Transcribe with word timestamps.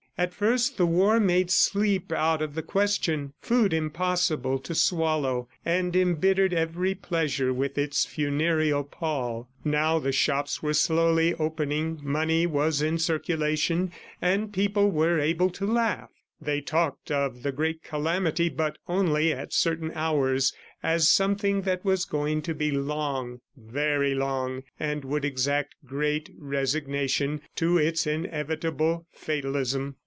At 0.17 0.35
first, 0.35 0.77
the 0.77 0.85
war 0.85 1.19
made 1.19 1.49
sleep 1.49 2.11
out 2.11 2.43
of 2.43 2.53
the 2.53 2.61
question, 2.61 3.33
food 3.41 3.73
impossible 3.73 4.59
to 4.59 4.75
swallow, 4.75 5.49
and 5.65 5.95
embittered 5.95 6.53
every 6.53 6.93
pleasure 6.93 7.51
with 7.51 7.75
its 7.75 8.05
funereal 8.05 8.83
pall. 8.83 9.49
Now 9.65 9.97
the 9.97 10.11
shops 10.11 10.61
were 10.61 10.75
slowly 10.75 11.33
opening, 11.39 11.99
money 12.03 12.45
was 12.45 12.83
in 12.83 12.99
circulation, 12.99 13.91
and 14.21 14.53
people 14.53 14.91
were 14.91 15.19
able 15.19 15.49
to 15.51 15.65
laugh; 15.65 16.11
they 16.39 16.61
talked 16.61 17.09
of 17.09 17.41
the 17.41 17.51
great 17.51 17.81
calamity, 17.81 18.47
but 18.47 18.77
only 18.87 19.33
at 19.33 19.53
certain 19.53 19.91
hours, 19.95 20.53
as 20.83 21.09
something 21.09 21.63
that 21.63 21.83
was 21.83 22.05
going 22.05 22.43
to 22.43 22.53
be 22.53 22.69
long, 22.69 23.39
very 23.57 24.13
long 24.13 24.61
and 24.79 25.03
would 25.03 25.25
exact 25.25 25.73
great 25.83 26.29
resignation 26.37 27.41
to 27.55 27.79
its 27.79 28.05
inevitable 28.05 29.07
fatalism. 29.11 29.95